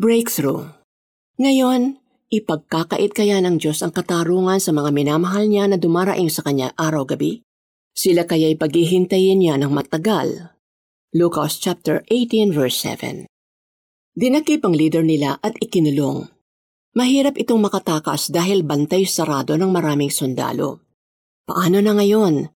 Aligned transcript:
Breakthrough 0.00 0.64
Ngayon, 1.36 2.00
ipagkakait 2.32 3.12
kaya 3.12 3.36
ng 3.44 3.60
Diyos 3.60 3.84
ang 3.84 3.92
katarungan 3.92 4.56
sa 4.56 4.72
mga 4.72 4.96
minamahal 4.96 5.44
niya 5.44 5.68
na 5.68 5.76
dumaraing 5.76 6.32
sa 6.32 6.40
kanya 6.40 6.72
araw-gabi? 6.72 7.44
Sila 7.92 8.24
kaya'y 8.24 8.56
paghihintayin 8.56 9.44
niya 9.44 9.60
ng 9.60 9.68
matagal. 9.68 10.56
Lucas 11.12 11.60
chapter 11.60 12.00
18 12.08 12.48
verse 12.48 12.80
7 12.80 13.28
Dinakip 14.16 14.64
ang 14.64 14.72
leader 14.72 15.04
nila 15.04 15.36
at 15.44 15.60
ikinulong. 15.60 16.32
Mahirap 16.96 17.36
itong 17.36 17.60
makatakas 17.60 18.32
dahil 18.32 18.64
bantay 18.64 19.04
sarado 19.04 19.60
ng 19.60 19.68
maraming 19.68 20.08
sundalo. 20.08 20.80
Paano 21.44 21.76
na 21.84 21.92
ngayon? 21.92 22.48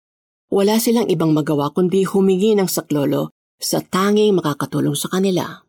Wala 0.49 0.81
silang 0.81 1.13
ibang 1.13 1.37
magawa 1.37 1.77
kundi 1.77 2.09
humingi 2.09 2.57
ng 2.57 2.73
saklolo 2.73 3.37
sa 3.61 3.85
tanging 3.85 4.33
makakatulong 4.33 4.97
sa 4.97 5.13
kanila. 5.13 5.61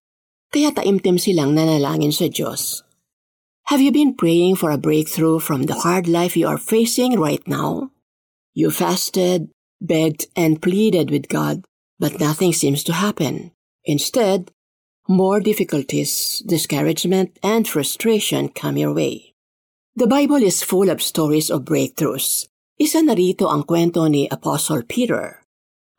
Kaya 0.53 0.71
taimtim 0.73 1.21
silang 1.21 1.55
nanalangin 1.55 2.13
sa 2.13 2.27
Diyos. 2.27 2.83
Have 3.73 3.81
you 3.81 3.89
been 3.89 4.13
praying 4.13 4.61
for 4.61 4.69
a 4.69 4.77
breakthrough 4.77 5.41
from 5.41 5.65
the 5.65 5.81
hard 5.81 6.05
life 6.05 6.37
you 6.37 6.45
are 6.45 6.61
facing 6.61 7.17
right 7.17 7.41
now? 7.49 7.89
You 8.53 8.69
fasted, 8.69 9.49
begged, 9.81 10.29
and 10.37 10.61
pleaded 10.61 11.09
with 11.09 11.27
God, 11.27 11.65
but 11.97 12.21
nothing 12.21 12.53
seems 12.53 12.85
to 12.85 12.93
happen. 12.93 13.51
Instead, 13.83 14.53
more 15.09 15.39
difficulties, 15.39 16.41
discouragement, 16.45 17.37
and 17.41 17.67
frustration 17.67 18.49
come 18.49 18.77
your 18.77 18.93
way. 18.93 19.33
The 19.95 20.07
Bible 20.07 20.43
is 20.43 20.61
full 20.61 20.89
of 20.89 21.01
stories 21.01 21.49
of 21.49 21.65
breakthroughs, 21.65 22.49
isa 22.75 22.99
na 23.01 23.15
rito 23.15 23.47
ang 23.47 23.63
kwento 23.63 24.03
ni 24.11 24.27
Apostle 24.27 24.83
Peter, 24.83 25.39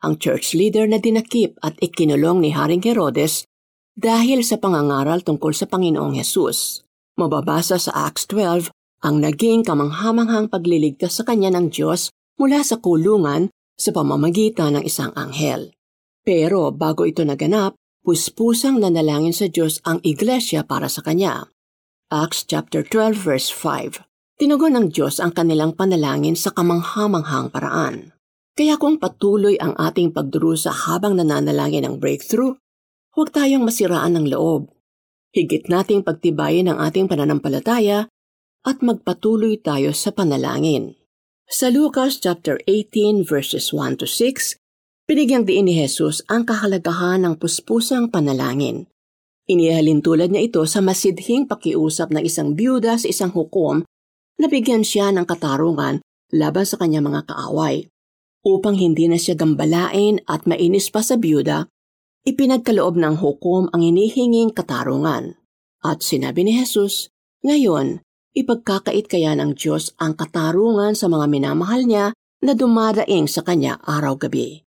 ang 0.05 0.21
church 0.21 0.53
leader 0.53 0.85
na 0.85 1.01
dinakip 1.01 1.57
at 1.65 1.73
ikinulong 1.81 2.45
ni 2.45 2.53
Haring 2.53 2.85
Herodes 2.85 3.49
dahil 3.97 4.45
sa 4.45 4.61
pangangaral 4.61 5.25
tungkol 5.25 5.57
sa 5.57 5.65
Panginoong 5.65 6.13
Hesus. 6.21 6.85
Mababasa 7.17 7.81
sa 7.81 8.05
Acts 8.05 8.29
12 8.29 8.69
ang 9.01 9.15
naging 9.17 9.65
kamanghamanghang 9.65 10.53
pagliligtas 10.53 11.17
sa 11.17 11.23
kanya 11.25 11.49
ng 11.57 11.73
Diyos 11.73 12.13
mula 12.37 12.61
sa 12.61 12.77
kulungan 12.77 13.49
sa 13.73 13.89
pamamagitan 13.89 14.77
ng 14.77 14.83
isang 14.85 15.09
anghel. 15.17 15.73
Pero 16.21 16.69
bago 16.69 17.09
ito 17.09 17.25
naganap, 17.25 17.73
puspusang 18.05 18.77
nanalangin 18.77 19.33
sa 19.33 19.49
Diyos 19.49 19.81
ang 19.81 19.97
iglesia 20.05 20.61
para 20.61 20.85
sa 20.93 21.01
kanya. 21.01 21.49
Acts 22.13 22.45
chapter 22.45 22.85
12 22.85 23.17
verse 23.17 23.49
5 23.49 24.05
Tinugon 24.37 24.77
ng 24.77 24.87
Diyos 24.93 25.17
ang 25.17 25.33
kanilang 25.33 25.73
panalangin 25.73 26.37
sa 26.37 26.53
kamanghamanghang 26.53 27.49
paraan. 27.49 28.13
Kaya 28.53 28.77
kung 28.77 29.01
patuloy 29.01 29.57
ang 29.57 29.73
ating 29.73 30.13
pagdurusa 30.13 30.69
habang 30.69 31.17
nananalangin 31.17 31.89
ng 31.89 31.95
breakthrough, 31.97 32.53
huwag 33.17 33.33
tayong 33.33 33.65
masiraan 33.65 34.13
ng 34.13 34.29
loob. 34.29 34.69
Higit 35.33 35.65
nating 35.73 36.05
pagtibayin 36.05 36.69
ang 36.69 36.77
ating 36.77 37.09
pananampalataya 37.09 38.05
at 38.61 38.77
magpatuloy 38.85 39.57
tayo 39.57 39.89
sa 39.89 40.13
panalangin. 40.13 40.93
Sa 41.49 41.73
Lucas 41.73 42.21
chapter 42.21 42.61
18 42.69 43.25
verses 43.25 43.73
1 43.73 43.97
to 43.97 44.05
6, 44.05 44.61
binigyang 45.09 45.49
diin 45.49 45.65
ni 45.65 45.73
Jesus 45.73 46.21
ang 46.29 46.45
kahalagahan 46.45 47.25
ng 47.25 47.41
puspusang 47.41 48.13
panalangin. 48.13 48.85
Inihalin 49.49 50.05
tulad 50.05 50.29
niya 50.29 50.45
ito 50.45 50.61
sa 50.69 50.85
masidhing 50.85 51.49
pakiusap 51.49 52.13
ng 52.13 52.21
isang 52.21 52.53
byuda 52.53 53.01
sa 53.01 53.07
isang 53.09 53.33
hukom 53.33 53.81
nabigyan 54.37 54.85
siya 54.85 55.09
ng 55.09 55.25
katarungan 55.25 56.05
laban 56.29 56.65
sa 56.69 56.77
kanyang 56.77 57.09
mga 57.09 57.33
kaaway. 57.33 57.89
Upang 58.45 58.77
hindi 58.77 59.09
na 59.09 59.17
siya 59.17 59.33
gambalain 59.33 60.21
at 60.29 60.45
mainis 60.45 60.93
pa 60.93 61.01
sa 61.01 61.17
byuda, 61.17 61.65
ipinagkaloob 62.27 62.99
ng 62.99 63.23
hukom 63.23 63.71
ang 63.71 63.79
inihinging 63.79 64.51
katarungan. 64.51 65.39
At 65.79 66.03
sinabi 66.03 66.43
ni 66.43 66.59
Jesus, 66.59 67.07
Ngayon, 67.47 68.03
ipagkakait 68.35 69.07
kaya 69.07 69.31
ng 69.39 69.55
Diyos 69.55 69.95
ang 69.95 70.19
katarungan 70.19 70.91
sa 70.91 71.07
mga 71.07 71.25
minamahal 71.31 71.87
niya 71.87 72.11
na 72.43 72.51
dumadaing 72.51 73.31
sa 73.31 73.47
kanya 73.47 73.79
araw-gabi. 73.87 74.67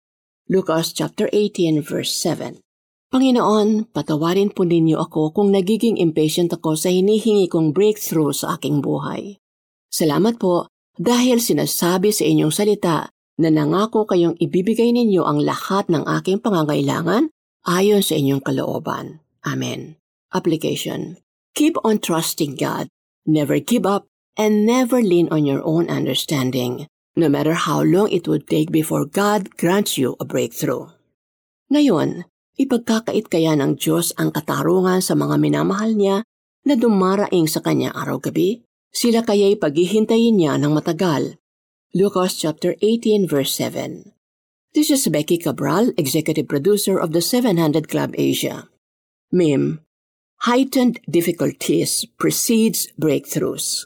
Lucas 0.47 0.93
chapter 0.93 1.25
18 1.33 1.81
verse 1.81 2.13
7 2.13 2.61
Panginoon, 3.07 3.89
patawarin 3.89 4.53
po 4.53 4.67
ninyo 4.67 4.99
ako 4.99 5.33
kung 5.33 5.49
nagiging 5.49 5.97
impatient 5.97 6.53
ako 6.53 6.77
sa 6.77 6.91
hinihingi 6.91 7.49
kong 7.49 7.73
breakthrough 7.73 8.35
sa 8.35 8.59
aking 8.59 8.83
buhay. 8.83 9.39
Salamat 9.87 10.35
po 10.37 10.69
dahil 10.99 11.39
sinasabi 11.39 12.11
sa 12.11 12.27
inyong 12.27 12.51
salita 12.51 13.09
na 13.39 13.49
nangako 13.49 14.03
kayong 14.05 14.35
ibibigay 14.37 14.91
ninyo 14.91 15.23
ang 15.23 15.39
lahat 15.39 15.87
ng 15.87 16.03
aking 16.19 16.43
pangangailangan 16.43 17.31
ayon 17.67 17.99
sa 17.99 18.15
inyong 18.15 18.41
kalooban. 18.41 19.19
Amen. 19.43 19.99
Application. 20.31 21.19
Keep 21.53 21.77
on 21.83 21.99
trusting 21.99 22.55
God. 22.55 22.87
Never 23.27 23.59
give 23.59 23.83
up 23.83 24.07
and 24.39 24.63
never 24.63 25.03
lean 25.03 25.27
on 25.29 25.43
your 25.43 25.59
own 25.67 25.91
understanding, 25.91 26.87
no 27.19 27.27
matter 27.27 27.53
how 27.53 27.83
long 27.83 28.07
it 28.07 28.25
would 28.25 28.47
take 28.47 28.71
before 28.71 29.03
God 29.03 29.59
grants 29.59 29.99
you 29.99 30.15
a 30.17 30.25
breakthrough. 30.25 30.87
Ngayon, 31.67 32.23
ipagkakait 32.55 33.27
kaya 33.27 33.59
ng 33.59 33.75
Diyos 33.75 34.15
ang 34.15 34.31
katarungan 34.31 35.03
sa 35.03 35.19
mga 35.19 35.35
minamahal 35.35 35.91
niya 35.93 36.23
na 36.63 36.73
dumaraing 36.79 37.51
sa 37.51 37.59
kanya 37.59 37.91
araw-gabi? 37.91 38.63
Sila 38.91 39.21
kaya'y 39.27 39.59
paghihintayin 39.59 40.39
niya 40.39 40.55
ng 40.55 40.71
matagal. 40.71 41.37
Lucas 41.91 42.39
chapter 42.39 42.79
18 42.79 43.27
verse 43.27 43.51
7. 43.59 44.16
This 44.73 44.91
is 44.91 45.07
Becky 45.07 45.37
Cabral, 45.37 45.91
executive 45.97 46.47
producer 46.47 46.99
of 46.99 47.11
the 47.11 47.21
700 47.21 47.89
Club 47.89 48.13
Asia. 48.17 48.67
Meme 49.31 49.81
heightened 50.41 50.99
difficulties 51.09 52.05
precedes 52.19 52.87
breakthroughs. 52.99 53.85